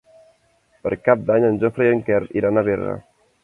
[0.87, 3.01] Per Cap d'Any en Jofre i en Quer iran a Berga.